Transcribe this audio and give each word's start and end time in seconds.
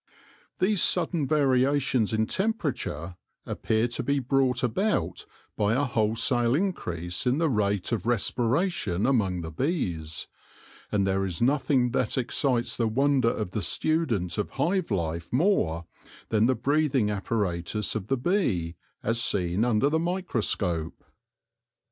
These 0.57 0.81
sudden 0.81 1.27
variations 1.27 2.11
in 2.11 2.25
temperature 2.25 3.17
appear 3.45 3.87
to 3.89 4.01
be 4.01 4.17
brought 4.17 4.63
about 4.63 5.27
by 5.55 5.73
a 5.75 5.83
wholesale 5.83 6.55
increase 6.55 7.27
in 7.27 7.37
the 7.37 7.51
rate 7.51 7.91
of 7.91 8.07
respiration 8.07 9.05
among 9.05 9.41
the 9.41 9.51
bees; 9.51 10.25
and 10.91 11.05
there 11.05 11.23
is 11.23 11.39
nothing 11.39 11.91
that 11.91 12.17
excites 12.17 12.75
the 12.75 12.87
wonder 12.87 13.29
of 13.29 13.51
the 13.51 13.61
student 13.61 14.39
of 14.39 14.49
hive 14.49 14.89
life 14.89 15.31
more 15.31 15.85
than 16.29 16.47
the 16.47 16.55
breathing 16.55 17.11
apparatus 17.11 17.93
of 17.93 18.07
the 18.07 18.17
bee, 18.17 18.77
as 19.03 19.21
seen 19.23 19.63
under 19.63 19.87
the 19.87 19.99
microscope. 19.99 21.03